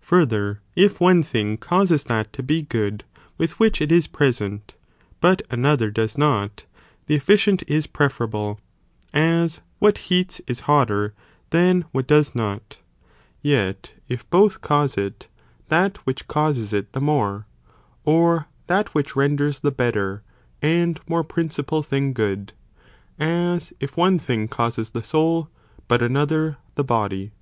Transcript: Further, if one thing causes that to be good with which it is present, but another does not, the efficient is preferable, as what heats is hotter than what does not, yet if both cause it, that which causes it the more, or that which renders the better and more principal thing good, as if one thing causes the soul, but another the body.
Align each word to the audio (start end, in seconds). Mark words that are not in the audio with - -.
Further, 0.00 0.62
if 0.74 0.98
one 0.98 1.22
thing 1.22 1.58
causes 1.58 2.02
that 2.04 2.32
to 2.32 2.42
be 2.42 2.62
good 2.62 3.04
with 3.36 3.58
which 3.60 3.82
it 3.82 3.92
is 3.92 4.06
present, 4.06 4.76
but 5.20 5.42
another 5.50 5.90
does 5.90 6.16
not, 6.16 6.64
the 7.06 7.14
efficient 7.14 7.62
is 7.66 7.86
preferable, 7.86 8.60
as 9.12 9.60
what 9.78 9.98
heats 10.08 10.40
is 10.46 10.60
hotter 10.60 11.12
than 11.50 11.84
what 11.92 12.06
does 12.06 12.34
not, 12.34 12.78
yet 13.42 13.92
if 14.08 14.30
both 14.30 14.62
cause 14.62 14.96
it, 14.96 15.28
that 15.68 15.98
which 16.06 16.26
causes 16.28 16.72
it 16.72 16.94
the 16.94 17.00
more, 17.02 17.44
or 18.06 18.46
that 18.68 18.94
which 18.94 19.14
renders 19.14 19.60
the 19.60 19.70
better 19.70 20.22
and 20.62 20.98
more 21.06 21.22
principal 21.22 21.82
thing 21.82 22.14
good, 22.14 22.54
as 23.20 23.74
if 23.80 23.98
one 23.98 24.18
thing 24.18 24.48
causes 24.48 24.92
the 24.92 25.02
soul, 25.02 25.50
but 25.88 26.00
another 26.00 26.56
the 26.74 26.82
body. 26.84 27.32